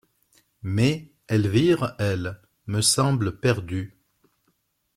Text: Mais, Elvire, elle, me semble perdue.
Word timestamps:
Mais, 0.63 1.13
Elvire, 1.27 1.93
elle, 1.99 2.41
me 2.65 2.81
semble 2.81 3.39
perdue. 3.39 3.99